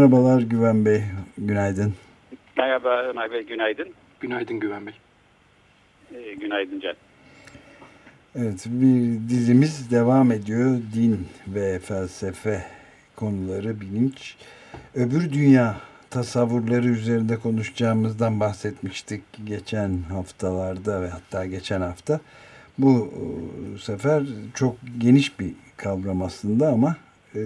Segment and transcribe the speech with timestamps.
[0.00, 1.02] Merhabalar Güven Bey,
[1.38, 1.94] günaydın.
[2.56, 3.88] Merhaba Ömer Bey, günaydın.
[4.20, 4.94] Günaydın Güven Bey.
[6.14, 6.94] Ee, günaydın Can.
[8.34, 10.78] Evet, bir dizimiz devam ediyor.
[10.94, 12.64] Din ve felsefe
[13.16, 14.36] konuları, bilinç.
[14.94, 15.76] Öbür dünya
[16.10, 22.20] tasavvurları üzerinde konuşacağımızdan bahsetmiştik geçen haftalarda ve hatta geçen hafta.
[22.78, 24.22] Bu e, sefer
[24.54, 26.96] çok geniş bir kavram aslında ama
[27.34, 27.40] e,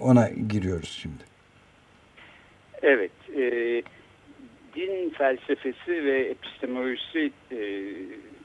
[0.00, 1.29] ona giriyoruz şimdi.
[2.82, 3.42] Evet, e,
[4.74, 7.58] din felsefesi ve epistemolojisi e,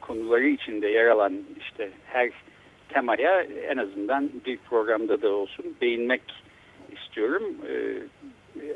[0.01, 2.29] konuları içinde yer alan işte her
[2.89, 6.21] temaya en azından bir programda da olsun değinmek
[6.91, 7.55] istiyorum.
[7.69, 7.73] E,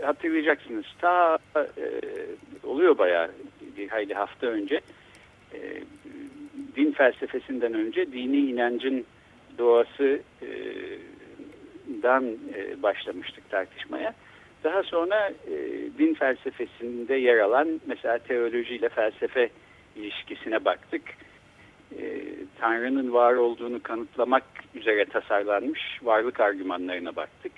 [0.05, 1.67] hatırlayacaksınız ta e,
[2.63, 3.31] oluyor bayağı
[3.77, 4.81] bir hayli hafta önce
[5.53, 5.59] e,
[6.75, 9.05] din felsefesinden önce dini inancın
[9.57, 10.49] doğası e,
[12.83, 14.13] başlamıştık tartışmaya.
[14.63, 15.55] Daha sonra e,
[15.97, 19.49] din felsefesinde yer alan mesela teoloji ile felsefe
[19.95, 21.01] ilişkisine baktık.
[21.99, 22.23] E,
[22.59, 24.43] Tanrı'nın var olduğunu kanıtlamak
[24.75, 27.51] üzere tasarlanmış varlık argümanlarına baktık.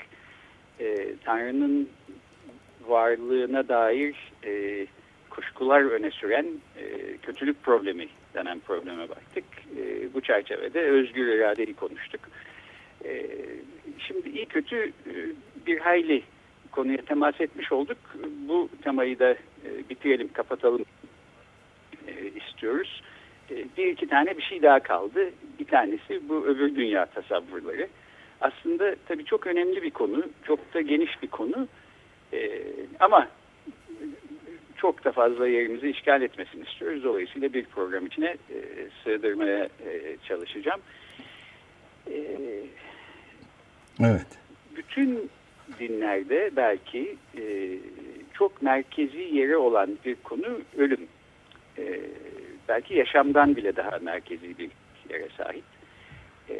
[0.79, 1.89] E, Tanrı'nın
[2.87, 4.85] varlığına dair e,
[5.29, 6.45] kuşkular öne süren
[6.77, 9.43] e, kötülük problemi denen probleme baktık.
[9.77, 12.21] E, bu çerçevede özgür iradeyi konuştuk.
[13.05, 13.25] E,
[13.99, 15.13] şimdi iyi kötü e,
[15.65, 16.23] bir hayli
[16.71, 17.97] konuya temas etmiş olduk.
[18.47, 20.85] Bu temayı da e, bitirelim, kapatalım
[22.07, 23.01] e, istiyoruz.
[23.51, 25.29] E, bir iki tane bir şey daha kaldı.
[25.59, 27.87] Bir tanesi bu öbür dünya tasavvurları.
[28.41, 31.67] Aslında tabii çok önemli bir konu, çok da geniş bir konu.
[32.33, 32.63] E,
[32.99, 33.27] ama
[34.77, 37.03] çok da fazla yerimizi işgal etmesini istiyoruz.
[37.03, 38.57] Dolayısıyla bir program içine e,
[39.03, 40.81] sığdırmaya e, çalışacağım.
[42.07, 42.15] E,
[43.99, 44.27] evet.
[44.75, 45.29] Bütün
[45.79, 47.77] dinlerde belki e,
[48.33, 51.07] çok merkezi yeri olan bir konu ölüm.
[51.77, 51.99] E,
[52.69, 54.69] belki yaşamdan bile daha merkezi bir
[55.09, 55.63] yere sahip.
[56.49, 56.55] E,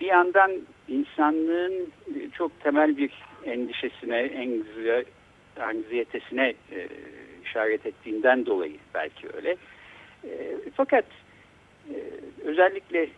[0.00, 0.52] bir yandan
[0.88, 1.92] insanlığın
[2.32, 3.10] çok temel bir
[3.44, 4.30] endişesine,
[5.60, 6.88] anksiyetesine e,
[7.44, 9.56] işaret ettiğinden dolayı belki öyle.
[10.24, 11.04] E, fakat
[11.90, 11.96] e,
[12.44, 13.08] özellikle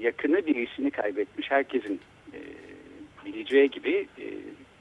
[0.00, 2.00] yakını birisini kaybetmiş herkesin
[2.32, 2.38] e,
[3.24, 4.24] bileceği gibi e,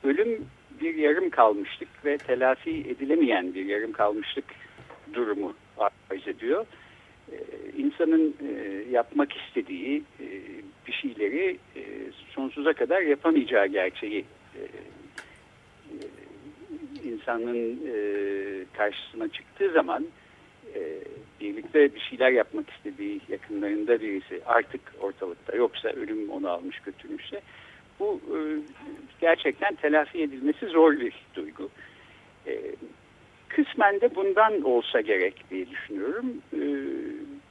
[0.08, 0.46] ölüm
[0.82, 4.46] bir yarım kalmışlık ve telafi edilemeyen bir yarım kalmışlık
[5.14, 6.66] durumu arz ediyor.
[7.32, 7.38] E,
[7.78, 10.28] insanın e, yapmak istediği e,
[10.88, 11.58] bir şeyleri
[12.30, 14.26] sonsuza kadar yapamayacağı gerçeği
[17.04, 17.80] insanın
[18.74, 20.06] karşısına çıktığı zaman
[21.42, 27.42] birlikte bir şeyler yapmak istediği yakınlarında birisi artık ortalıkta yoksa ölüm onu almış götürmüşse
[28.00, 28.38] bu e,
[29.22, 31.70] gerçekten telafi edilmesi zor bir duygu.
[32.48, 32.62] E,
[33.50, 36.26] kısmen de bundan olsa gerek diye düşünüyorum.
[36.54, 36.62] E,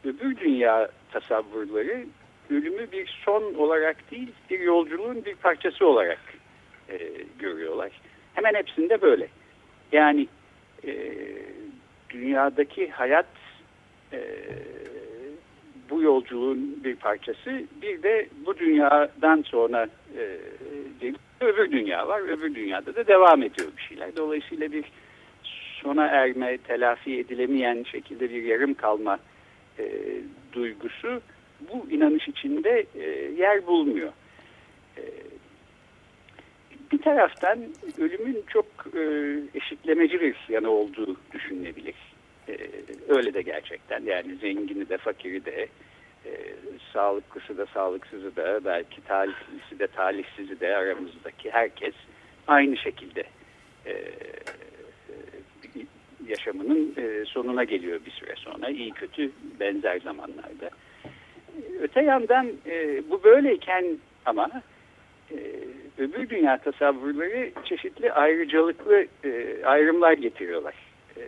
[0.09, 2.07] öbür dünya tasavvurları
[2.51, 6.21] ölümü bir son olarak değil bir yolculuğun bir parçası olarak
[6.89, 6.99] e,
[7.39, 7.91] görüyorlar.
[8.35, 9.29] Hemen hepsinde böyle.
[9.93, 10.27] Yani
[12.11, 13.27] dünyadaki hayat
[15.91, 17.63] bu yolculuğun bir parçası.
[17.83, 19.89] Bir de bu dünyadan sonra
[20.19, 20.39] e,
[21.41, 22.21] öbür dünya var.
[22.21, 24.17] Öbür dünyada da devam ediyor bir şeyler.
[24.17, 24.85] Dolayısıyla bir
[25.83, 29.19] sona erme, telafi edilemeyen şekilde bir yarım kalma
[29.79, 29.85] e,
[30.53, 31.21] duygusu
[31.61, 33.05] bu inanış içinde e,
[33.39, 34.13] yer bulmuyor.
[34.99, 35.03] E,
[36.93, 37.59] bir taraftan
[37.99, 38.67] ölümün çok
[38.97, 39.03] e,
[39.55, 41.95] eşitlemeci bir yanı olduğu düşünülebilir.
[42.49, 42.57] E,
[43.09, 45.69] öyle de gerçekten yani zengini de fakiri de
[46.27, 46.31] e,
[46.93, 51.95] sağlıklısı da sağlıksızı da belki talihlisi de talihsizi de aramızdaki herkes
[52.47, 53.25] aynı şekilde
[53.87, 53.93] e,
[56.29, 59.31] yaşamının e, sonuna geliyor bir süre sonra iyi kötü
[59.61, 60.71] benzer zamanlarda.
[61.81, 63.85] Öte yandan e, bu böyleyken
[64.27, 64.51] ama
[65.31, 65.37] e,
[65.99, 70.75] öbür dünya tasavvurları çeşitli ayrıcalıklı e, ayrımlar getiriyorlar.
[71.17, 71.23] E,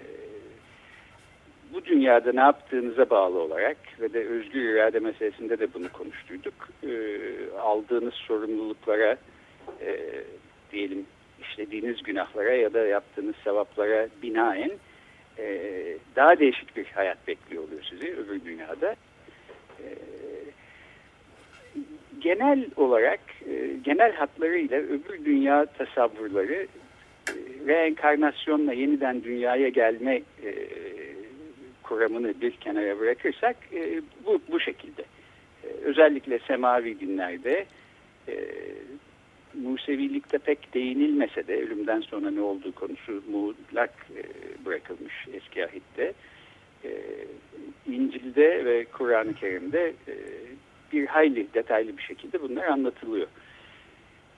[1.74, 6.54] bu dünyada ne yaptığınıza bağlı olarak ve de özgür irade meselesinde de bunu konuştuyduk.
[6.82, 6.90] E,
[7.58, 9.16] aldığınız sorumluluklara
[9.80, 9.96] e,
[10.72, 11.06] diyelim
[11.42, 14.70] işlediğiniz günahlara ya da yaptığınız sevaplara binaen
[15.38, 15.48] e,
[16.16, 18.96] daha değişik bir hayat bekliyor oluyor sizi öbür dünyada.
[19.78, 19.86] E,
[22.20, 26.66] genel olarak e, genel hatlarıyla öbür dünya tasavvurları
[27.28, 27.34] e,
[27.66, 30.50] reenkarnasyonla yeniden dünyaya gelme e,
[31.90, 35.02] kuramını bir kenara bırakırsak e, bu, bu şekilde.
[35.64, 37.66] E, özellikle semavi dinlerde
[38.28, 38.34] e,
[39.54, 44.22] Musevilikte pek değinilmese de ölümden sonra ne olduğu konusu muğlak e,
[44.64, 46.12] bırakılmış eski ahitte.
[46.84, 46.90] E,
[47.86, 50.14] İncil'de ve Kur'an-ı Kerim'de e,
[50.92, 53.26] bir hayli detaylı bir şekilde bunlar anlatılıyor.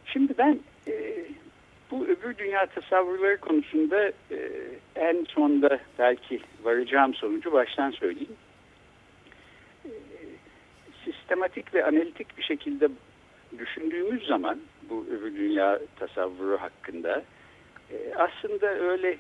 [0.06, 0.58] Şimdi ben
[0.88, 1.25] e,
[1.93, 4.39] bu öbür dünya tasavvurları konusunda e,
[4.97, 8.37] en sonda belki varacağım sonucu baştan söyleyeyim.
[9.85, 9.91] E,
[11.05, 12.89] sistematik ve analitik bir şekilde
[13.59, 14.59] düşündüğümüz zaman
[14.91, 17.23] bu öbür dünya tasavvuru hakkında
[17.91, 19.17] e, aslında öyle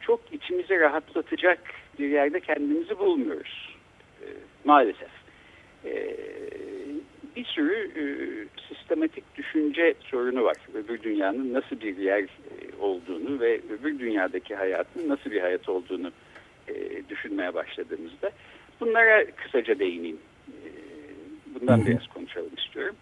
[0.00, 1.60] çok içimizi rahatlatacak
[1.98, 3.76] bir yerde kendimizi bulmuyoruz
[4.22, 4.26] e,
[4.64, 5.10] maalesef.
[5.84, 6.16] E,
[7.38, 8.04] bir sürü e,
[8.68, 10.56] sistematik düşünce sorunu var.
[10.74, 12.26] Öbür dünyanın nasıl bir yer e,
[12.80, 16.12] olduğunu ve öbür dünyadaki hayatın nasıl bir hayat olduğunu
[16.68, 18.30] e, düşünmeye başladığımızda
[18.80, 20.18] bunlara kısaca değineyim.
[20.48, 20.68] E,
[21.54, 22.96] bundan biraz konuşalım istiyorum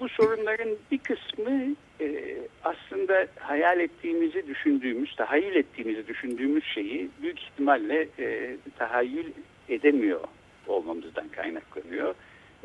[0.00, 8.08] bu sorunların bir kısmı e, aslında hayal ettiğimizi düşündüğümüz, tahayyül ettiğimizi düşündüğümüz şeyi büyük ihtimalle
[8.18, 9.32] e, tahayyül
[9.68, 10.20] edemiyor
[10.66, 12.14] olmamızdan kaynaklanıyor.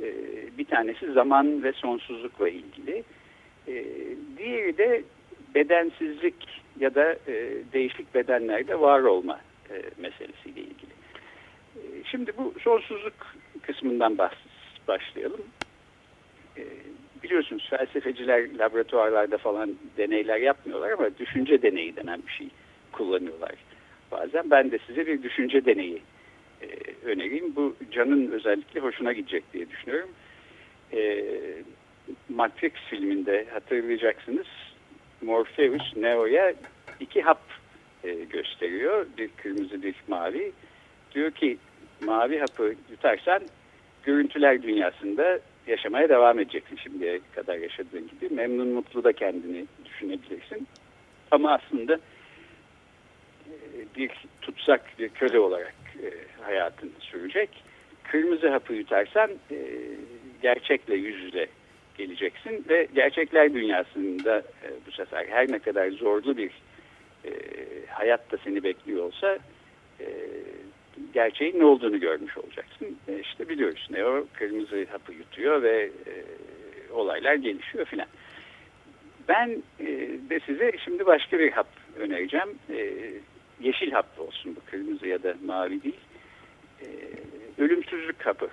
[0.03, 0.13] E,
[0.57, 3.03] bir tanesi zaman ve sonsuzlukla ilgili.
[3.67, 3.85] E,
[4.37, 5.03] diğeri de
[5.55, 6.35] bedensizlik
[6.79, 9.39] ya da e, değişik bedenlerde var olma
[9.69, 10.91] e, meselesiyle ilgili.
[11.75, 14.17] E, şimdi bu sonsuzluk kısmından
[14.87, 15.41] başlayalım.
[17.23, 22.47] Biliyorsunuz felsefeciler laboratuvarlarda falan deneyler yapmıyorlar ama düşünce deneyi denen bir şey
[22.91, 23.51] kullanıyorlar
[24.11, 24.51] bazen.
[24.51, 26.01] Ben de size bir düşünce deneyi
[26.61, 26.67] e,
[27.05, 27.55] önereyim.
[27.55, 30.09] Bu Can'ın özellikle hoşuna gidecek diye düşünüyorum.
[30.93, 31.23] E,
[32.29, 34.47] Matrix filminde hatırlayacaksınız
[35.21, 36.53] Morpheus Neo'ya
[36.99, 37.41] iki hap
[38.03, 39.05] e, gösteriyor.
[39.17, 40.51] Bir kırmızı bir mavi.
[41.13, 41.57] Diyor ki
[42.01, 43.41] mavi hapı yutarsan
[44.03, 48.33] görüntüler dünyasında yaşamaya devam edeceksin şimdiye kadar yaşadığın gibi.
[48.35, 50.67] Memnun mutlu da kendini düşünebilirsin.
[51.31, 51.93] Ama aslında
[53.45, 53.55] e,
[53.97, 54.11] bir
[54.41, 56.09] tutsak, bir köle olarak e,
[56.41, 57.49] hayatın sürecek.
[58.03, 59.57] Kırmızı hapı yutarsan e,
[60.41, 61.47] gerçekle yüz yüze
[61.97, 64.43] geleceksin ve gerçekler dünyasında
[64.87, 66.51] bu sefer her ne kadar zorlu bir
[67.89, 69.39] hayat da seni bekliyor olsa
[71.13, 72.97] gerçeğin ne olduğunu görmüş olacaksın.
[73.07, 76.13] E işte biliyoruz ne o kırmızı hapı yutuyor ve e,
[76.91, 78.07] olaylar gelişiyor filan.
[79.27, 79.85] Ben e,
[80.29, 81.67] de size şimdi başka bir hap
[81.99, 82.59] önereceğim.
[82.69, 82.77] E,
[83.61, 85.99] yeşil hap olsun bu kırmızı ya da mavi değil.
[86.81, 86.87] E,
[87.57, 88.49] ölümsüzlük hapı.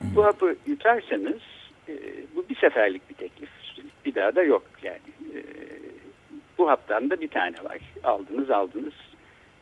[0.00, 1.40] Bu hapı yutarsanız
[1.88, 1.94] e,
[2.34, 3.50] bu bir seferlik bir teklif.
[4.04, 4.98] Bir daha da yok yani.
[5.34, 5.38] E,
[6.58, 7.78] bu haptan da bir tane var.
[8.04, 8.94] Aldınız aldınız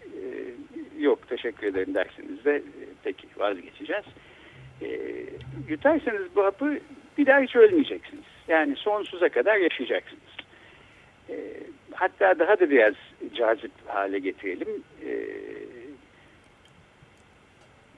[0.05, 0.19] e,
[0.99, 2.63] yok teşekkür ederim dersiniz de e,
[3.03, 4.05] peki vazgeçeceğiz.
[4.83, 4.89] E,
[5.69, 6.79] yutarsanız bu hapı
[7.19, 8.25] bir daha hiç ölmeyeceksiniz.
[8.49, 10.23] Yani sonsuza kadar yaşayacaksınız.
[11.31, 11.35] E,
[11.99, 12.95] hatta daha da biraz
[13.35, 14.69] cazip hale getirelim.
[15.07, 15.13] E,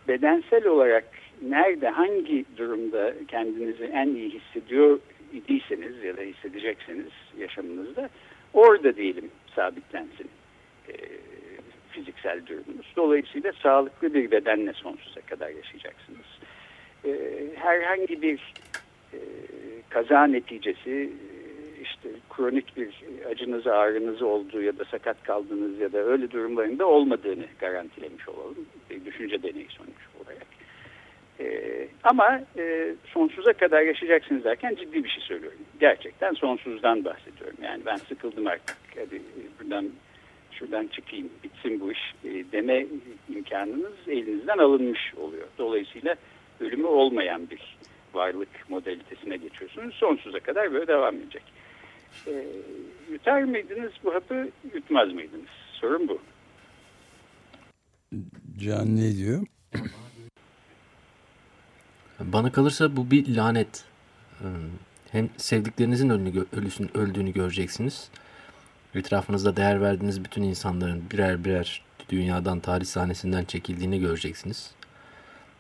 [0.09, 1.05] bedensel olarak
[1.43, 4.99] nerede, hangi durumda kendinizi en iyi hissediyor
[5.33, 8.11] idiyseniz ya da hissedecekseniz yaşamınızda
[8.55, 10.31] orada diyelim sabitlensin.
[10.89, 10.95] E,
[11.91, 12.93] fiziksel durumunuz.
[12.97, 16.27] Dolayısıyla sağlıklı bir bedenle sonsuza kadar yaşayacaksınız.
[17.05, 17.11] E,
[17.57, 18.53] herhangi bir
[19.13, 19.19] e,
[19.89, 21.11] kaza neticesi
[21.83, 22.89] işte kronik bir
[23.31, 28.67] acınız ağrınız olduğu ya da sakat kaldığınız ya da öyle durumlarında olmadığını garantilemiş olalım.
[28.91, 30.47] Bir düşünce deneyi sonuç olarak.
[31.41, 35.59] Ee, ama e, sonsuza kadar yaşayacaksınız derken ciddi bir şey söylüyorum.
[35.81, 37.57] Gerçekten sonsuzdan bahsediyorum.
[37.63, 38.77] Yani ben sıkıldım artık.
[38.97, 39.23] Hadi
[39.61, 39.91] buradan
[40.53, 42.87] şuradan çıkayım bitsin bu iş e, deme
[43.29, 45.49] imkanınız elinizden alınmış oluyor.
[45.59, 46.17] Dolayısıyla
[46.61, 47.77] ölümü olmayan bir
[48.15, 49.95] varlık modalitesine geçiyorsunuz.
[49.95, 51.43] Sonsuza kadar böyle devam edecek.
[52.27, 52.47] E,
[53.13, 55.49] yutar mıydınız bu hapı, yutmaz mıydınız?
[55.73, 56.21] Sorun bu.
[58.59, 59.47] Can ne diyor?
[62.21, 63.85] Bana kalırsa bu bir lanet.
[64.41, 64.47] Ee,
[65.11, 66.11] hem sevdiklerinizin
[66.95, 68.11] öldüğünü göreceksiniz
[68.95, 74.71] etrafınızda değer verdiğiniz bütün insanların birer birer dünyadan, tarih sahnesinden çekildiğini göreceksiniz.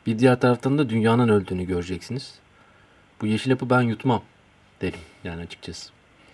[0.07, 2.39] Bir diğer taraftan da dünyanın öldüğünü göreceksiniz.
[3.21, 4.23] Bu yeşil yapı ben yutmam
[4.81, 5.91] derim yani açıkçası.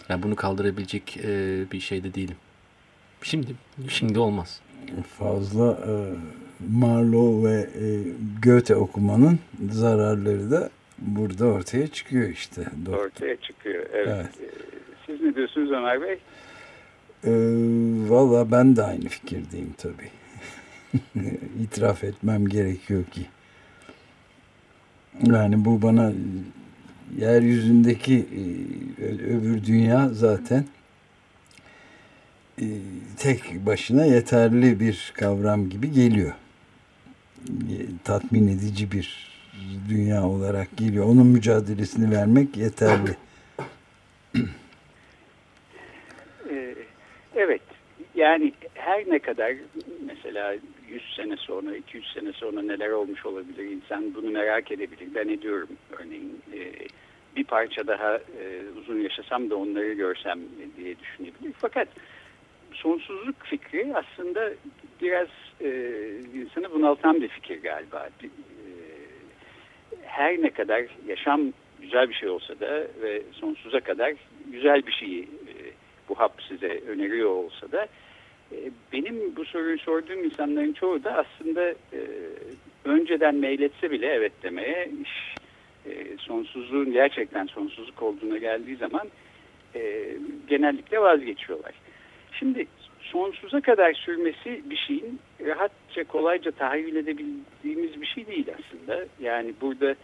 [0.09, 2.37] Yani bunu kaldırabilecek e, bir şeyde değilim.
[3.23, 3.47] Şimdi
[3.89, 4.61] şimdi olmaz.
[5.19, 5.93] Fazla e,
[6.73, 7.87] Marlowe ve e,
[8.43, 9.39] Goethe okumanın
[9.71, 12.65] zararları da burada ortaya çıkıyor işte.
[12.87, 13.05] Doktor.
[13.05, 14.09] Ortaya çıkıyor, evet.
[14.09, 14.31] evet.
[15.07, 16.19] Siz ne diyorsunuz Ömer Bey?
[17.25, 17.31] Ee,
[18.11, 20.11] Valla ben de aynı fikirdeyim tabii.
[21.63, 23.27] İtiraf etmem gerekiyor ki.
[25.23, 26.13] Yani bu bana
[27.19, 28.27] yeryüzündeki
[28.99, 30.65] e, öbür dünya zaten
[32.61, 32.67] e,
[33.19, 36.33] tek başına yeterli bir kavram gibi geliyor.
[37.49, 39.37] E, tatmin edici bir
[39.89, 41.05] dünya olarak geliyor.
[41.05, 43.17] Onun mücadelesini vermek yeterli.
[47.37, 47.63] Evet.
[48.27, 49.55] Yani her ne kadar
[50.07, 50.55] mesela
[50.89, 55.09] 100 sene sonra, 200 sene sonra neler olmuş olabilir insan bunu merak edebilir.
[55.15, 55.69] Ben ediyorum
[55.99, 56.43] örneğin.
[56.53, 56.73] E,
[57.37, 60.41] bir parça daha e, uzun yaşasam da onları görsem
[60.77, 61.53] diye düşünebilir.
[61.59, 61.89] Fakat
[62.73, 64.51] sonsuzluk fikri aslında
[65.03, 65.29] biraz
[65.61, 65.71] e,
[66.35, 68.09] insanı bunaltan bir fikir galiba.
[68.23, 68.29] E,
[70.03, 74.13] her ne kadar yaşam güzel bir şey olsa da ve sonsuza kadar
[74.47, 75.55] güzel bir şeyi e,
[76.09, 77.89] bu hap size öneriyor olsa da
[78.93, 82.01] benim bu soruyu sorduğum insanların çoğu da aslında e,
[82.85, 85.35] önceden meyletse bile evet demeye iş
[85.87, 89.09] e, sonsuzluğun gerçekten sonsuzluk olduğuna geldiği zaman
[89.75, 90.09] e,
[90.49, 91.75] genellikle vazgeçiyorlar.
[92.33, 92.67] Şimdi
[93.01, 99.05] sonsuza kadar sürmesi bir şeyin rahatça kolayca tahayyül edebildiğimiz bir şey değil aslında.
[99.21, 99.95] Yani burada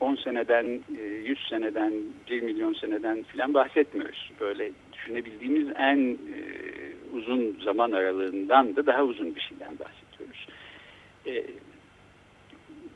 [0.00, 0.80] 10 seneden,
[1.24, 1.92] 100 e, seneden,
[2.30, 4.32] 1 milyon seneden filan bahsetmiyoruz.
[4.40, 6.65] Böyle düşünebildiğimiz en e,
[7.16, 10.46] uzun zaman aralığından da daha uzun bir şeyden bahsediyoruz.
[11.26, 11.44] E,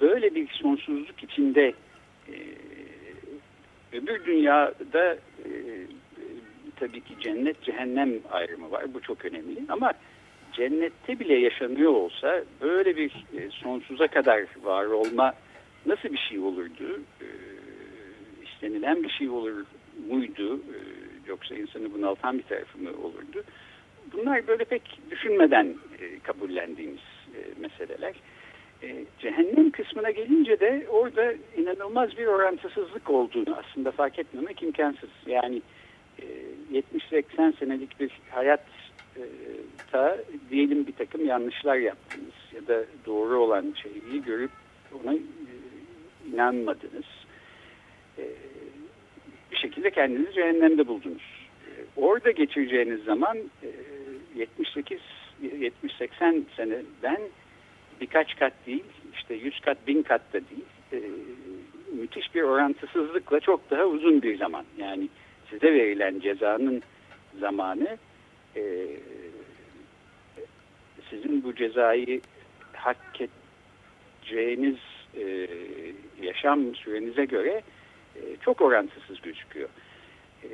[0.01, 1.75] böyle bir sonsuzluk içinde
[2.29, 2.35] e,
[3.93, 5.51] öbür dünyada e,
[6.77, 8.95] tabii ki cennet cehennem ayrımı var.
[8.95, 9.93] Bu çok önemli ama
[10.53, 15.35] cennette bile yaşanıyor olsa böyle bir e, sonsuza kadar var olma
[15.87, 17.01] nasıl bir şey olurdu?
[17.21, 17.27] E,
[18.45, 19.65] istenilen bir şey olur
[20.09, 20.57] muydu?
[20.57, 20.79] E,
[21.27, 23.45] yoksa insanı bunaltan bir tarafı mı olurdu?
[24.13, 25.67] Bunlar böyle pek düşünmeden
[26.01, 27.01] e, kabullendiğimiz
[27.35, 28.15] e, meseleler.
[28.83, 35.11] E, cehennem kısmına gelince de orada inanılmaz bir orantısızlık olduğunu aslında fark etmemek imkansız.
[35.27, 35.63] Yani
[36.19, 36.25] e,
[37.13, 38.65] 70-80 senelik bir hayat
[39.17, 39.23] e,
[39.93, 40.19] ta
[40.51, 44.51] diyelim bir takım yanlışlar yaptınız ya da doğru olan şeyi görüp
[44.95, 45.21] ona e,
[46.33, 47.05] inanmadınız.
[48.19, 48.25] E,
[49.51, 51.40] bir şekilde kendinizi cehennemde buldunuz.
[51.97, 53.39] Orada geçireceğiniz zaman
[54.37, 54.47] e,
[55.43, 57.21] 78-80 seneden
[58.01, 58.85] birkaç kat değil,
[59.15, 61.01] işte 100 kat, 1000 kat da değil, e,
[61.93, 64.65] müthiş bir orantısızlıkla çok daha uzun bir zaman.
[64.79, 65.09] Yani
[65.51, 66.83] size verilen cezanın
[67.41, 67.99] zamanı
[68.57, 68.87] e,
[71.11, 72.21] sizin bu cezayı
[72.73, 74.79] hak edeceğiniz
[75.17, 75.49] e,
[76.23, 77.63] yaşam sürenize göre
[78.17, 79.69] e, çok orantısız gözüküyor.
[80.45, 80.49] E,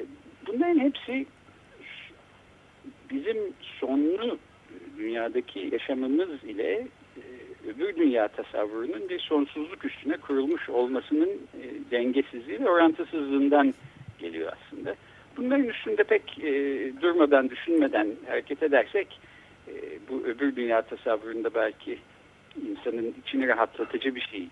[0.47, 1.26] bunların hepsi
[3.11, 3.37] bizim
[3.81, 4.38] sonlu
[4.99, 6.87] dünyadaki yaşamımız ile
[7.17, 7.23] e,
[7.69, 13.75] öbür dünya tasavvurunun bir sonsuzluk üstüne kurulmuş olmasının e, dengesizliği ve orantısızlığından
[14.19, 14.95] geliyor aslında.
[15.37, 16.53] Bunların üstünde pek e,
[17.00, 19.21] durmadan, düşünmeden hareket edersek
[19.69, 19.73] e,
[20.11, 21.99] bu öbür dünya tasavvurunda belki
[22.71, 24.49] insanın içini rahatlatıcı bir şey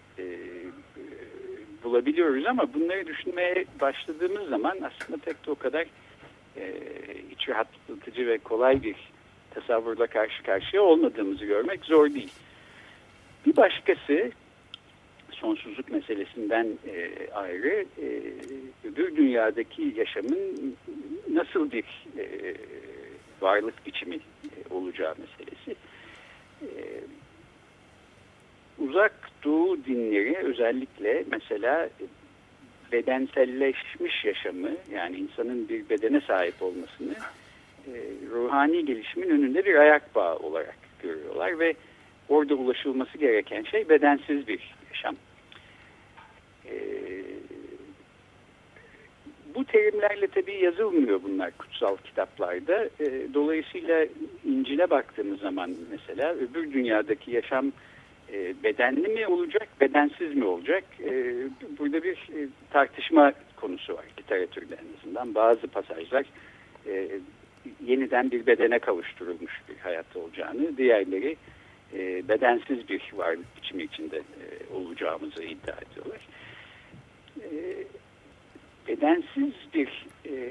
[1.84, 5.86] bulabiliyoruz ama bunları düşünmeye başladığımız zaman aslında pek de o kadar
[6.56, 6.72] e,
[7.30, 8.96] iç rahatlatıcı ve kolay bir
[9.50, 12.32] tasavvurla karşı karşıya olmadığımızı görmek zor değil.
[13.46, 14.30] Bir başkası
[15.30, 18.22] sonsuzluk meselesinden e, ayrı e,
[18.88, 20.76] öbür dünyadaki yaşamın
[21.32, 21.84] nasıl bir
[22.18, 22.54] e,
[23.40, 25.76] varlık biçimi e, olacağı meselesi.
[26.62, 26.68] E,
[28.78, 29.12] uzak
[29.44, 31.88] doğu dinleri özellikle mesela
[32.92, 37.14] bedenselleşmiş yaşamı yani insanın bir bedene sahip olmasını
[37.86, 37.92] e,
[38.30, 41.74] ruhani gelişimin önünde bir ayak bağı olarak görüyorlar ve
[42.28, 45.16] orada ulaşılması gereken şey bedensiz bir yaşam.
[46.66, 46.74] E,
[49.54, 52.84] bu terimlerle tabii yazılmıyor bunlar kutsal kitaplarda.
[52.84, 54.06] E, dolayısıyla
[54.44, 57.72] İncil'e baktığımız zaman mesela öbür dünyadaki yaşam
[58.32, 60.84] e, bedenli mi olacak, bedensiz mi olacak?
[61.00, 61.34] E,
[61.78, 65.34] burada bir e, tartışma konusu var literatürde en azından.
[65.34, 66.24] Bazı pasajlar
[67.86, 71.36] yeniden bir bedene kavuşturulmuş bir hayat olacağını, diğerleri
[72.28, 74.22] bedensiz bir varlık biçimi içinde
[74.74, 76.20] olacağımızı iddia ediyorlar.
[78.88, 80.06] Bedensiz bir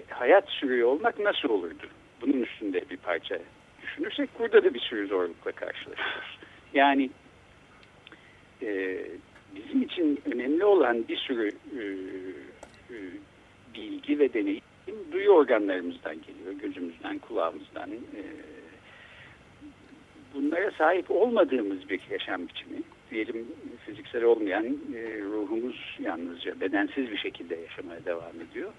[0.10, 1.88] hayat sürüyor olmak nasıl olurdu?
[2.22, 3.40] Bunun üstünde bir parça
[3.82, 6.38] düşünürsek burada da bir sürü zorlukla karşılaşıyoruz.
[6.74, 7.10] Yani
[8.64, 9.06] e,
[9.56, 11.82] bizim için önemli olan bir sürü e,
[12.94, 12.98] e,
[13.76, 14.62] bilgi ve deneyim
[15.12, 16.54] duyu organlarımızdan geliyor.
[16.62, 17.90] Gözümüzden, kulağımızdan.
[20.34, 22.82] Bunlara sahip olmadığımız bir yaşam biçimi.
[23.12, 23.48] Diyelim
[23.86, 24.78] fiziksel olmayan
[25.34, 28.72] ruhumuz yalnızca bedensiz bir şekilde yaşamaya devam ediyor.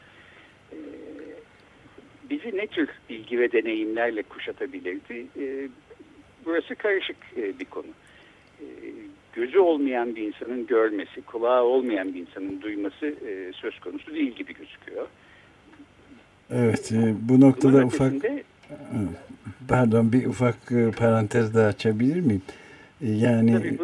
[2.30, 5.26] Bizi ne tür bilgi ve deneyimlerle kuşatabilirdi?
[5.40, 5.68] E,
[6.44, 7.90] burası karışık bir konu.
[9.34, 14.54] Gözü olmayan bir insanın görmesi, kulağı olmayan bir insanın duyması e, söz konusu değil gibi
[14.54, 15.06] gözüküyor.
[16.50, 18.12] Evet, e, bu noktada Bunun ufak
[19.68, 22.42] pardon bir ufak e, parantez daha açabilir miyim?
[23.02, 23.78] E, yani Tabii,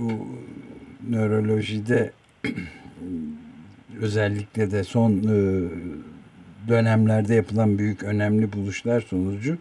[0.00, 0.10] bu
[1.10, 2.12] nörolojide
[4.00, 5.68] özellikle de son e,
[6.68, 9.58] dönemlerde yapılan büyük önemli buluşlar sonucu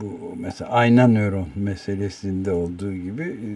[0.00, 3.48] bu mesela ayna nöron meselesinde olduğu gibi e,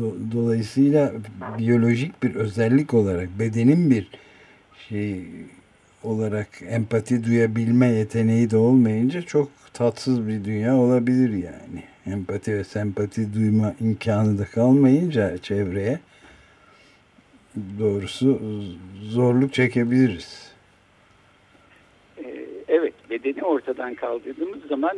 [0.00, 1.12] do, dolayısıyla
[1.58, 4.10] biyolojik bir özellik olarak bedenin bir
[4.88, 5.24] şey
[6.02, 11.82] olarak empati duyabilme yeteneği de olmayınca çok tatsız bir dünya olabilir yani.
[12.06, 15.98] Empati ve sempati duyma imkanı da kalmayınca çevreye
[17.78, 18.42] doğrusu
[19.02, 20.49] zorluk çekebiliriz.
[23.24, 24.96] Bedeni ortadan kaldırdığımız zaman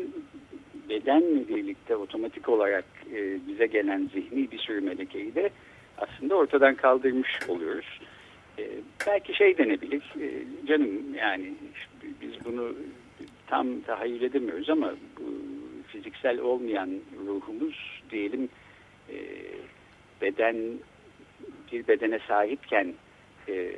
[0.88, 5.50] bedenle birlikte otomatik olarak e, bize gelen zihni bir sürü melekeyi de
[5.99, 8.00] aslında ortadan kaldırmış oluyoruz.
[8.59, 8.69] E,
[9.07, 10.29] belki şey denebilir, e,
[10.67, 11.52] canım yani
[12.21, 12.75] biz bunu
[13.47, 15.25] tam tahayyül edemiyoruz ama bu
[15.88, 16.91] fiziksel olmayan
[17.26, 18.49] ruhumuz diyelim
[19.11, 19.17] e,
[20.23, 20.56] beden
[21.73, 22.95] bir bedene sahipken
[23.49, 23.73] e,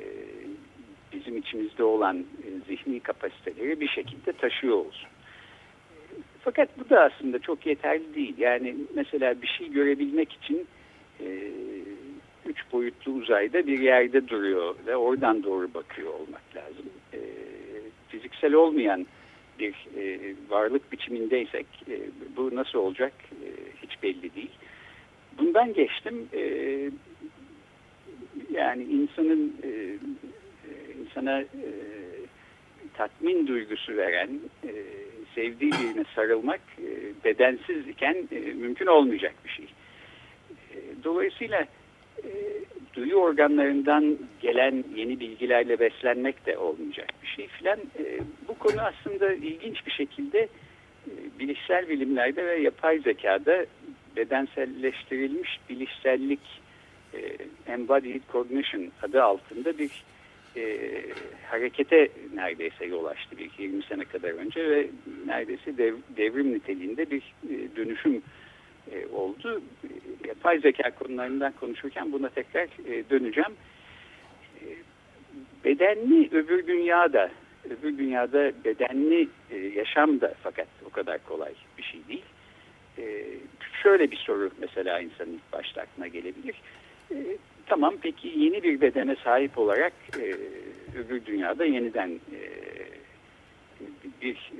[1.15, 5.09] bizim içimizde olan e, zihni kapasiteleri bir şekilde taşıyor olsun.
[6.39, 8.35] Fakat bu da aslında çok yeterli değil.
[8.37, 10.67] Yani mesela bir şey görebilmek için
[11.19, 11.51] e,
[12.45, 16.85] üç boyutlu uzayda bir yerde duruyor ve oradan doğru bakıyor olmak lazım.
[17.13, 17.19] E,
[18.09, 19.05] fiziksel olmayan
[19.59, 21.99] bir e, varlık biçimindeysek e,
[22.37, 23.47] bu nasıl olacak e,
[23.83, 24.51] hiç belli değil.
[25.37, 26.27] Bundan geçtim.
[26.33, 26.41] E,
[28.51, 29.97] yani insanın e,
[31.15, 31.69] insana e,
[32.93, 34.29] tatmin duygusu veren,
[34.63, 34.71] e,
[35.35, 35.73] sevdiği
[36.15, 39.65] sarılmak e, bedensiz iken e, mümkün olmayacak bir şey.
[40.73, 41.67] E, dolayısıyla
[42.23, 42.29] e,
[42.93, 47.79] duyu organlarından gelen yeni bilgilerle beslenmek de olmayacak bir şey filan.
[47.79, 53.65] E, bu konu aslında ilginç bir şekilde e, bilişsel bilimlerde ve yapay zekada
[54.15, 56.61] bedenselleştirilmiş bilişsellik
[57.13, 57.19] e,
[57.67, 59.91] embodied cognition adı altında bir
[60.57, 61.01] e,
[61.51, 64.87] harekete neredeyse yol açtı bir 20 sene kadar önce ve
[65.25, 68.21] neredeyse dev, devrim niteliğinde bir e, dönüşüm
[68.91, 69.61] e, oldu.
[70.27, 73.53] Yapay zeka konularından konuşurken buna tekrar e, döneceğim.
[74.61, 74.67] E,
[75.65, 77.31] bedenli öbür dünyada,
[77.69, 82.25] öbür dünyada bedenli e, yaşam da fakat o kadar kolay bir şey değil.
[82.97, 83.25] E,
[83.83, 86.55] şöyle bir soru mesela insanın ilk başta aklına gelebilir.
[87.11, 87.15] E,
[87.65, 90.35] Tamam peki yeni bir bedene sahip olarak e,
[90.99, 92.39] öbür dünyada yeniden e,
[94.21, 94.51] bir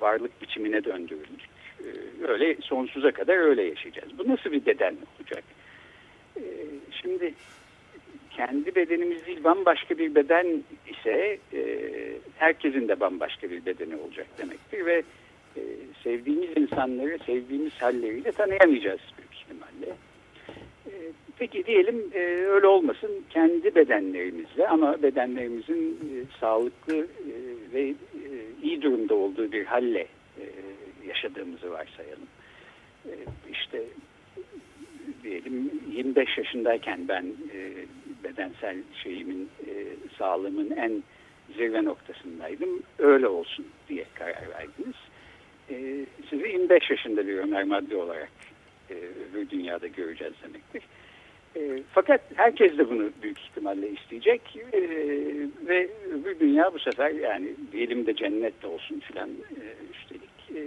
[0.00, 1.50] varlık biçimine döndürüldük.
[1.80, 1.88] E,
[2.28, 4.18] öyle sonsuza kadar öyle yaşayacağız.
[4.18, 5.44] Bu nasıl bir beden olacak?
[6.36, 6.42] E,
[7.02, 7.34] şimdi
[8.30, 11.60] kendi bedenimiz değil bambaşka bir beden ise e,
[12.36, 15.02] herkesin de bambaşka bir bedeni olacak demektir ve
[15.56, 15.60] e,
[16.04, 19.96] sevdiğimiz insanları sevdiğimiz halleriyle tanıyamayacağız büyük ihtimalle.
[21.38, 27.34] Peki diyelim e, öyle olmasın kendi bedenlerimizle ama bedenlerimizin e, sağlıklı e,
[27.74, 27.94] ve e,
[28.62, 30.06] iyi durumda olduğu bir halle
[30.40, 30.44] e,
[31.06, 32.28] yaşadığımızı varsayalım.
[33.06, 33.12] E,
[33.52, 33.82] işte
[35.22, 37.72] diyelim 25 yaşındayken ben e,
[38.24, 39.72] bedensel şeyimin e,
[40.18, 41.02] sağlığımın en
[41.56, 42.82] zirve noktasındaydım.
[42.98, 44.96] Öyle olsun diye karar verdiniz.
[45.70, 48.30] E, sizi 25 yaşında bir Ömer Maddi olarak
[48.90, 50.82] e, öbür dünyada göreceğiz demektir.
[51.56, 54.40] E, fakat herkes de bunu büyük ihtimalle isteyecek
[54.72, 54.80] e,
[55.68, 59.64] ve öbür dünya bu sefer yani diyelim de cennet de olsun filan e,
[59.94, 60.60] üstelik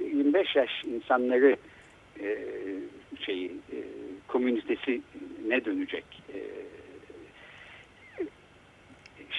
[0.00, 1.56] e, 25 yaş insanları
[2.20, 2.38] e,
[3.20, 3.78] şeyi e,
[4.28, 5.00] komünitesi
[5.48, 6.04] ne dönecek?
[6.34, 6.38] E,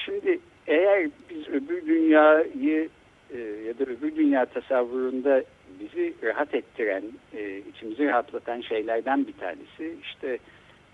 [0.06, 2.90] şimdi eğer biz öbür dünyayı
[3.34, 5.44] e, ya da öbür dünya tasavvurunda
[5.80, 10.40] bizi rahat ettiren, e, içimizi rahatlatan şeylerden bir tanesi işte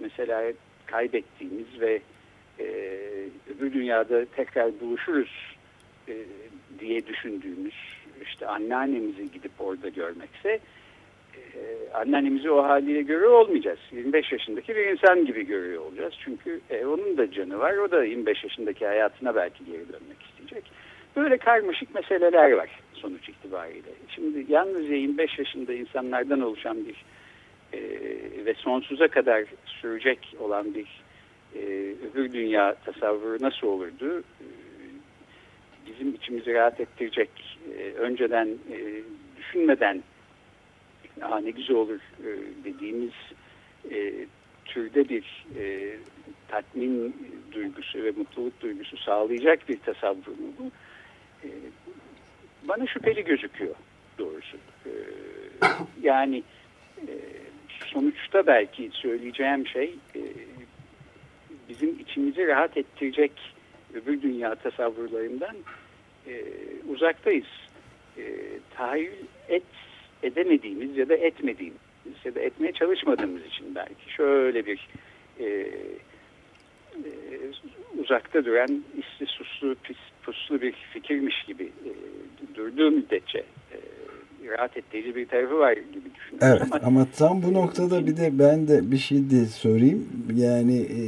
[0.01, 0.43] mesela
[0.85, 2.01] kaybettiğimiz ve
[2.59, 2.65] e,
[3.55, 5.55] öbür dünyada tekrar buluşuruz
[6.07, 6.15] e,
[6.79, 7.73] diye düşündüğümüz
[8.21, 10.59] işte anneannemizi gidip orada görmekse
[11.35, 11.39] e,
[11.93, 13.79] anneannemizi o haliyle görüyor olmayacağız.
[13.91, 16.13] 25 yaşındaki bir insan gibi görüyor olacağız.
[16.23, 17.77] Çünkü e, onun da canı var.
[17.77, 20.71] O da 25 yaşındaki hayatına belki geri dönmek isteyecek.
[21.15, 23.89] Böyle karmaşık meseleler var sonuç itibariyle.
[24.15, 27.05] Şimdi yalnızca 25 yaşında insanlardan oluşan bir
[27.73, 27.79] e,
[28.45, 29.43] ve sonsuza kadar
[29.81, 31.01] sürecek olan bir
[31.55, 31.59] e,
[32.11, 34.19] öbür dünya tasavvuru nasıl olurdu?
[34.19, 34.45] E,
[35.87, 37.29] bizim içimizi rahat ettirecek,
[37.77, 38.77] e, önceden e,
[39.37, 40.03] düşünmeden
[41.21, 42.29] Aa, ne güzel olur e,
[42.63, 43.11] dediğimiz
[43.91, 44.25] e,
[44.65, 45.95] türde bir e,
[46.47, 47.15] tatmin
[47.51, 50.71] duygusu ve mutluluk duygusu sağlayacak bir tasavvur mu bu?
[51.43, 51.49] E,
[52.63, 53.75] bana şüpheli gözüküyor
[54.19, 54.57] doğrusu.
[54.85, 54.91] E,
[56.01, 56.43] yani
[57.07, 57.15] e,
[57.85, 60.21] sonuçta belki söyleyeceğim şey e,
[61.69, 63.31] bizim içimizi rahat ettirecek
[63.93, 65.55] öbür dünya tasavvurlarından
[66.27, 66.43] e,
[66.89, 67.47] uzaktayız.
[68.17, 68.23] E,
[68.75, 69.13] tahayyül
[69.49, 69.63] et
[70.23, 71.79] edemediğimiz ya da etmediğimiz
[72.25, 74.87] ya da etmeye çalışmadığımız için belki şöyle bir
[75.39, 75.67] e,
[77.97, 81.91] uzakta duran isli suslu pis, puslu bir fikirmiş gibi e,
[82.55, 83.43] durduğu müddetçe
[84.47, 86.39] rahat ettirici bir tarafı var gibi düşünüyorum.
[86.41, 90.07] Evet ama, ama tam bu noktada bir de ben de bir şey de sorayım.
[90.35, 91.01] Yani e,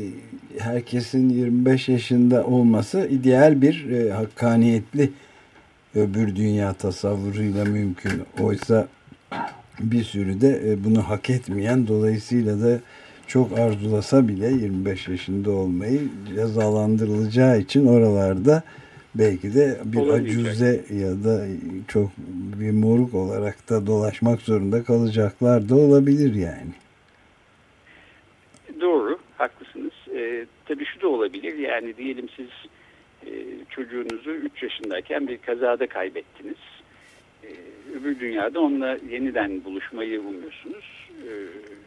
[0.60, 5.10] herkesin 25 yaşında olması ideal bir e, hakkaniyetli
[5.96, 8.12] öbür dünya tasavvuruyla mümkün.
[8.42, 8.88] Oysa
[9.80, 12.80] bir sürü de e, bunu hak etmeyen dolayısıyla da
[13.28, 16.02] çok arzulasa bile 25 yaşında olmayı
[16.36, 18.64] cezalandırılacağı için oralarda
[19.16, 21.46] belki de bir acuze ya da
[21.88, 22.12] çok
[22.60, 26.74] bir moruk olarak da dolaşmak zorunda kalacaklar da olabilir yani.
[28.82, 29.94] Doğru, haklısınız.
[30.16, 31.58] Ee, tabii şu da olabilir.
[31.58, 32.50] Yani diyelim siz
[33.26, 33.32] e,
[33.70, 36.58] çocuğunuzu 3 yaşındayken bir kazada kaybettiniz.
[37.44, 37.50] E,
[38.00, 41.10] öbür dünyada onunla yeniden buluşmayı umuyorsunuz.
[41.28, 41.30] E,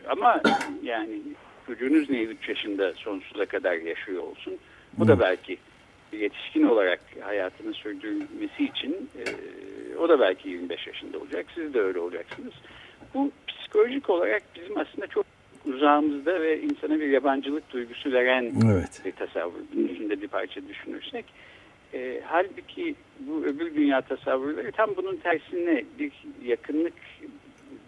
[0.08, 0.40] ama
[0.82, 1.20] yani
[1.66, 4.54] çocuğunuz niye 3 yaşında sonsuza kadar yaşıyor olsun?
[4.98, 5.58] Bu da belki
[6.18, 9.24] yetişkin olarak hayatını sürdürmesi için e,
[9.96, 11.46] o da belki 25 yaşında olacak.
[11.54, 12.52] Siz de öyle olacaksınız.
[13.14, 15.26] Bu psikolojik olarak bizim aslında çok
[15.66, 19.02] uzağımızda ve insana bir yabancılık duygusu veren evet.
[19.04, 19.60] bir tasavvur.
[19.74, 21.24] Bunun içinde bir parça düşünürsek.
[21.94, 26.12] E, halbuki bu öbür dünya tasavvurları tam bunun tersine bir
[26.44, 26.94] yakınlık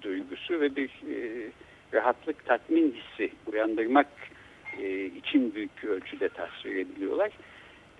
[0.02, 1.48] duygusu ve bir e,
[1.94, 4.06] rahatlık, tatmin hissi uyandırmak
[4.78, 7.30] e, için büyük ölçüde tasvir ediliyorlar.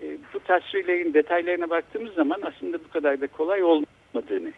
[0.01, 4.51] E, bu tasvirlerin detaylarına baktığımız zaman aslında bu kadar da kolay olmadığını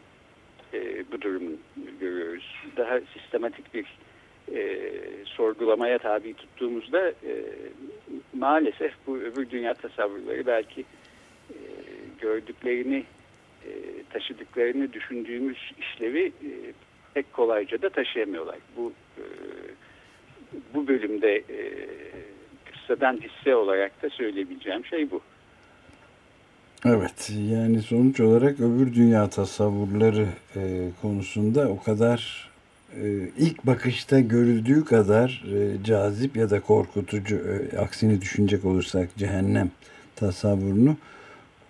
[0.74, 1.60] e, bu durumun
[2.00, 2.56] görüyoruz.
[2.78, 3.86] Daha sistematik bir
[4.56, 4.92] e,
[5.26, 7.34] sorgulamaya tabi tuttuğumuzda e,
[8.34, 10.82] maalesef bu öbür dünya tasavvurları belki
[11.50, 11.58] e,
[12.22, 13.04] gördüklerini
[13.66, 13.70] e,
[14.10, 16.52] taşıdıklarını düşündüğümüz işlevi e,
[17.14, 18.58] pek kolayca da taşıyamıyorlar.
[18.78, 19.24] Bu e,
[20.74, 21.60] bu bölümde e,
[22.72, 25.22] kıssadan hisse olarak da söyleyebileceğim şey bu.
[26.86, 32.50] Evet yani sonuç olarak öbür dünya tasavvurları e, konusunda o kadar
[32.96, 33.04] e,
[33.38, 39.72] ilk bakışta görüldüğü kadar e, cazip ya da korkutucu e, aksini düşünecek olursak cehennem
[40.16, 40.98] tasavvurunu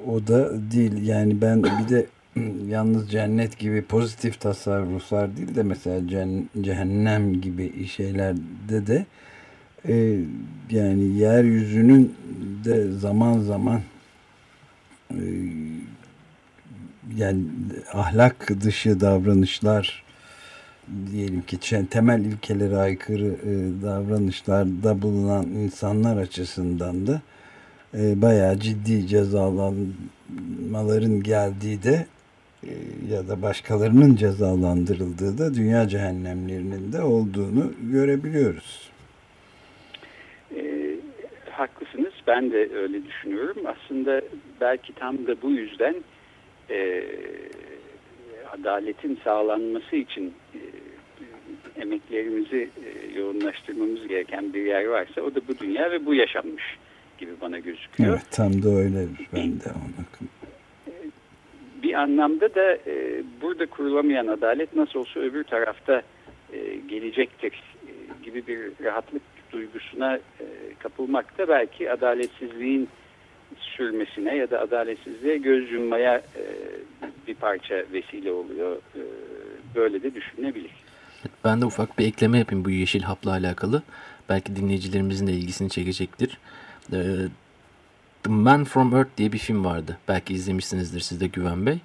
[0.07, 1.07] o da değil.
[1.07, 2.05] Yani ben bir de
[2.69, 6.01] yalnız cennet gibi pozitif tasarruflar değil de mesela
[6.61, 9.05] cehennem gibi şeylerde de
[9.87, 10.17] e,
[10.69, 12.15] yani yeryüzünün
[12.65, 13.81] de zaman zaman
[17.15, 17.43] yani
[17.93, 20.03] ahlak dışı davranışlar
[21.11, 27.21] diyelim ki temel ilkelere aykırı e, davranışlarda bulunan insanlar açısından da
[27.93, 32.05] e, bayağı ciddi cezalanmaların geldiği de
[32.63, 32.69] e,
[33.13, 38.91] ya da başkalarının cezalandırıldığı da dünya cehennemlerinin de olduğunu görebiliyoruz.
[40.55, 40.61] E,
[41.51, 42.10] haklısınız.
[42.31, 43.57] Ben de öyle düşünüyorum.
[43.65, 44.21] Aslında
[44.61, 45.95] belki tam da bu yüzden
[46.69, 47.03] e,
[48.51, 50.59] adaletin sağlanması için e,
[51.81, 56.63] emeklerimizi e, yoğunlaştırmamız gereken bir yer varsa o da bu dünya ve bu yaşanmış
[57.17, 58.13] gibi bana gözüküyor.
[58.13, 60.05] Evet tam da öyle ben de onu
[61.83, 66.01] bir anlamda da e, burada kurulamayan adalet nasıl olsa öbür tarafta
[66.53, 67.91] e, gelecektir e,
[68.23, 70.45] gibi bir rahatlık duygusuna e,
[70.83, 72.89] kapılmak da belki adaletsizliğin
[73.57, 76.43] sürmesine ya da adaletsizliğe göz yummaya e,
[77.27, 78.75] bir parça vesile oluyor.
[78.75, 79.01] E,
[79.75, 80.71] böyle de düşünülebilir.
[81.43, 83.83] Ben de ufak bir ekleme yapayım bu yeşil hapla alakalı.
[84.29, 86.37] Belki dinleyicilerimizin de ilgisini çekecektir.
[86.93, 86.99] E,
[88.23, 89.97] The Man from Earth diye bir film vardı.
[90.07, 91.79] Belki izlemişsinizdir siz de Güven Bey.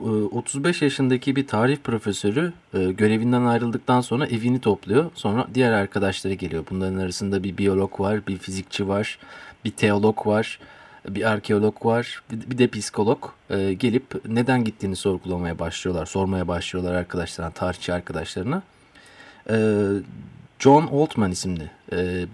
[0.00, 5.10] 35 yaşındaki bir tarih profesörü e, görevinden ayrıldıktan sonra evini topluyor.
[5.14, 6.64] Sonra diğer arkadaşları geliyor.
[6.70, 9.18] Bunların arasında bir biyolog var, bir fizikçi var,
[9.64, 10.60] bir teolog var,
[11.08, 13.30] bir arkeolog var, bir de psikolog.
[13.50, 18.62] E, gelip neden gittiğini sorgulamaya başlıyorlar, sormaya başlıyorlar arkadaşlarına, tarihçi arkadaşlarına.
[19.50, 19.84] E,
[20.58, 21.70] John Altman isimli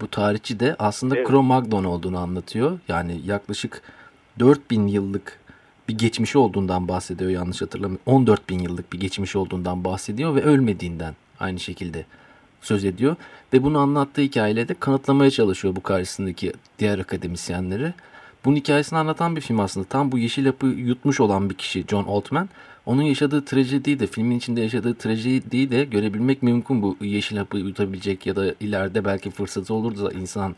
[0.01, 1.27] bu tarihçi de aslında evet.
[1.27, 2.79] Cro-Magnon olduğunu anlatıyor.
[2.87, 3.81] Yani yaklaşık
[4.39, 5.39] 4000 yıllık
[5.89, 8.03] bir geçmişi olduğundan bahsediyor yanlış hatırlamıyorum.
[8.05, 12.05] 14 bin yıllık bir geçmiş olduğundan bahsediyor ve ölmediğinden aynı şekilde
[12.61, 13.15] söz ediyor.
[13.53, 17.93] Ve bunu anlattığı hikayeyle de kanıtlamaya çalışıyor bu karşısındaki diğer akademisyenleri.
[18.45, 19.87] Bunun hikayesini anlatan bir film aslında.
[19.87, 22.49] Tam bu yeşil hapı yutmuş olan bir kişi John Altman.
[22.85, 28.25] Onun yaşadığı trajediyi de filmin içinde yaşadığı trajediyi de görebilmek mümkün bu yeşil hapı yutabilecek
[28.25, 30.55] ya da ileride belki fırsatı olur da insan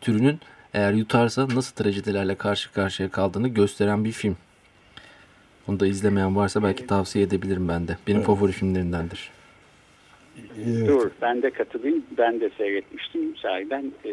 [0.00, 0.40] türünün
[0.74, 4.36] eğer yutarsa nasıl trajedilerle karşı karşıya kaldığını gösteren bir film.
[5.66, 7.96] Bunu da izlemeyen varsa belki tavsiye edebilirim ben de.
[8.06, 8.26] Benim evet.
[8.26, 9.30] favori filmlerindendir.
[10.66, 10.88] Evet.
[10.88, 12.02] Dur ben de katılayım.
[12.18, 13.36] Ben de seyretmiştim.
[13.36, 14.12] Sahiden e,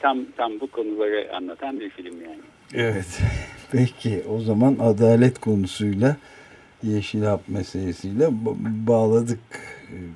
[0.00, 2.40] tam tam bu konuları anlatan bir film yani.
[2.74, 3.22] Evet.
[3.72, 6.16] Peki o zaman adalet konusuyla
[6.82, 8.28] Yeşil Hap meselesiyle
[8.86, 9.40] bağladık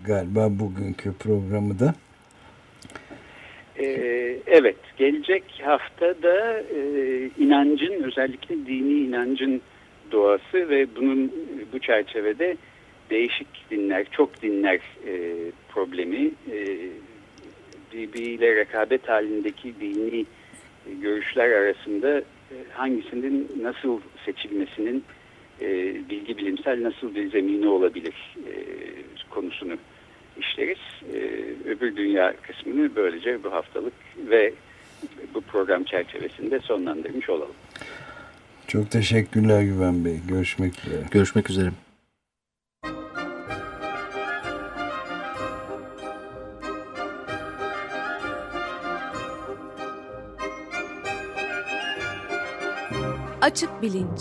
[0.07, 1.95] galiba bugünkü programı da.
[3.79, 9.63] Ee, evet, gelecek hafta da e, inancın, özellikle dini inancın
[10.13, 11.33] doğası ve bunun
[11.73, 12.57] bu çerçevede
[13.11, 15.35] değişik dinler, çok dinler e,
[15.69, 16.79] problemi, e,
[17.93, 20.27] birbiriyle rekabet halindeki dini
[21.03, 25.05] görüşler arasında e, hangisinin nasıl seçilmesinin
[25.61, 28.15] e, bilgi bilimsel nasıl bir zemini olabilir
[28.47, 28.55] e,
[29.31, 29.77] konusunu
[30.39, 30.79] işleriz.
[31.15, 31.19] E,
[31.69, 34.53] öbür dünya kısmını böylece bu haftalık ve
[35.35, 37.55] bu program çerçevesinde sonlandırmış olalım.
[38.69, 40.21] Çok teşekkürler Güven Bey.
[40.29, 41.03] Görüşmek üzere.
[41.11, 41.73] Görüşmek üzere.
[53.43, 54.21] Açık Bilinç